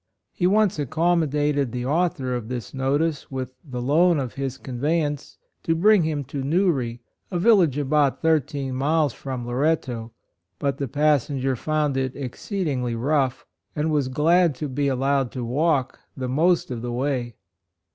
[0.31, 5.75] He once accommodated the author of this notice with the loan of his conveyance to
[5.75, 10.11] bring him to JNTewry, a village about thirteen miles from Loretto;
[10.57, 13.45] but the passenger found it exceedingly rough,
[13.75, 17.35] and was glad to be allowed to walk the most of the way.